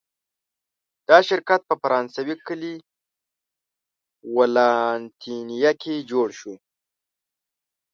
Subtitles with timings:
[1.09, 2.75] دا شرکت په فرانسوي کلي
[4.35, 6.53] ولانتینیه کې جوړ شو.